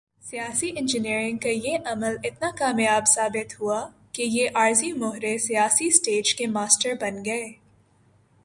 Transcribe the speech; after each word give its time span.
سیاسی 0.23 0.69
انجینئرنگ 0.77 1.37
کا 1.37 1.49
یہ 1.49 1.77
عمل 1.85 2.15
اتنا 2.23 2.49
کامیاب 2.57 3.07
ثابت 3.07 3.61
ہوا 3.61 3.87
کہ 4.11 4.23
یہ 4.23 4.49
عارضی 4.55 4.91
مہرے 4.93 5.37
سیاسی 5.37 5.89
سٹیج 5.89 6.35
کے 6.35 6.47
ماسٹر 6.47 6.93
بن 7.01 7.25
گئے۔ 7.25 7.51